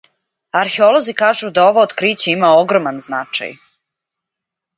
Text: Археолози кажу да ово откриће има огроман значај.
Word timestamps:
Археолози 0.61 1.13
кажу 1.19 1.49
да 1.57 1.65
ово 1.73 1.83
откриће 1.89 2.33
има 2.33 2.49
огроман 2.63 2.99
значај. 3.09 3.55